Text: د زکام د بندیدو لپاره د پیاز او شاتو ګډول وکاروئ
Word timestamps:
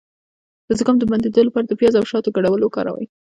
د 0.67 0.69
زکام 0.79 0.95
د 0.99 1.03
بندیدو 1.11 1.41
لپاره 1.47 1.65
د 1.67 1.73
پیاز 1.79 1.93
او 1.97 2.05
شاتو 2.11 2.33
ګډول 2.37 2.61
وکاروئ 2.63 3.05